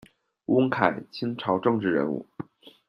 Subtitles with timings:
[0.47, 2.25] 翁楷，清朝政治人物。